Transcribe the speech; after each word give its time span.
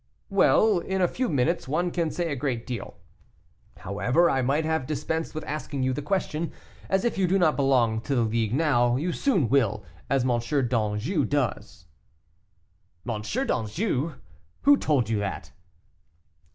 "Well! 0.31 0.79
in 0.79 0.99
a 0.99 1.07
few 1.07 1.29
minutes 1.29 1.67
one 1.67 1.91
can 1.91 2.09
say 2.09 2.31
a 2.31 2.35
great 2.35 2.65
deal; 2.65 2.95
however, 3.77 4.31
I 4.31 4.41
might 4.41 4.65
have 4.65 4.87
dispensed 4.87 5.35
with 5.35 5.43
asking 5.43 5.83
you 5.83 5.93
the 5.93 6.01
question, 6.01 6.53
as 6.89 7.05
if 7.05 7.19
you 7.19 7.27
do 7.27 7.37
not 7.37 7.55
belong 7.55 8.01
to 8.05 8.15
the 8.15 8.21
League 8.23 8.51
now, 8.51 8.95
you 8.95 9.11
soon 9.11 9.47
will, 9.47 9.83
as 10.09 10.25
M. 10.27 10.39
d'Anjou 10.67 11.23
does." 11.25 11.85
"M. 13.07 13.21
d'Anjou! 13.21 14.15
Who 14.63 14.75
told 14.75 15.07
you 15.07 15.19
that?" 15.19 15.51